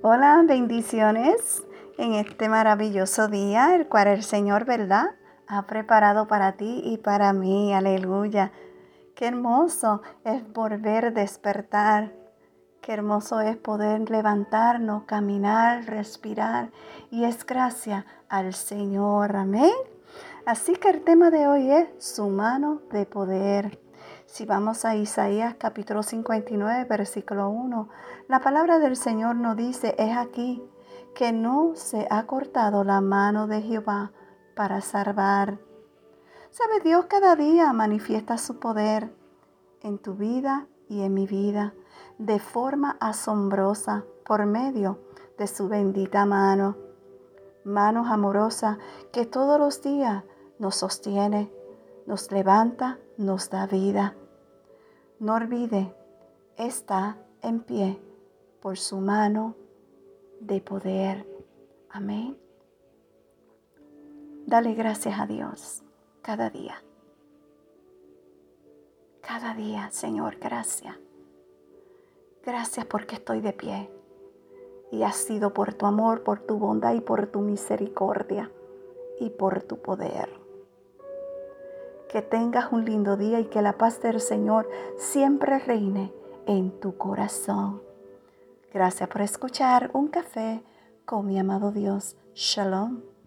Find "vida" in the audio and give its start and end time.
40.12-40.66, 41.26-41.72, 53.66-54.16